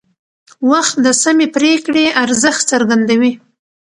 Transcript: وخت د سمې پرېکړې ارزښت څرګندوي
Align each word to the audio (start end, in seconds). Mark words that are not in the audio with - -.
وخت 0.71 0.95
د 1.05 1.07
سمې 1.23 1.47
پرېکړې 1.55 2.05
ارزښت 2.23 2.61
څرګندوي 2.71 3.31